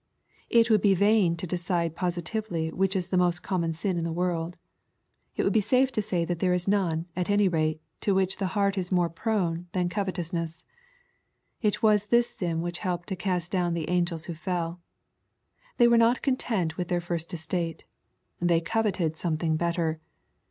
[0.49, 4.11] ''It would be vain to decide positively which is the most common sin in the
[4.11, 4.57] world.
[5.35, 8.37] It would be safe to say that there is none, at any rate, to which
[8.37, 10.65] the heart is more prone, than covetousness.
[11.61, 14.81] It was this sin which helped to cast down the angels who fell.
[15.77, 17.83] They were not content with their first estate.
[18.39, 19.99] They coveted something better.